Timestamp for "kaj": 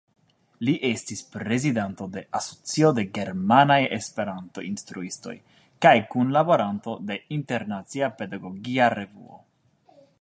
5.87-5.93